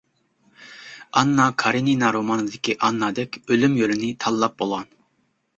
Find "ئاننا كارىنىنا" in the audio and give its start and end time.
1.19-2.09